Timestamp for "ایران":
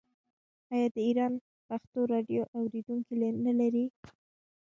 1.07-1.33